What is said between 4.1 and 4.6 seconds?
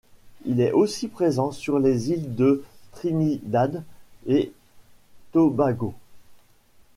et